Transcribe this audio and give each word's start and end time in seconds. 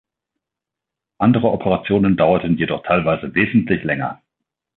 Andere 1.19 1.49
Operationen 1.51 2.17
dauerten 2.17 2.57
jedoch 2.57 2.81
teilweise 2.83 3.35
wesentlich 3.35 3.83
länger. 3.83 4.19